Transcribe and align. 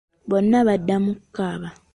Bonna 0.29 0.57
badda 0.67 0.95
mu 1.03 1.11
kukaaba. 1.19 1.67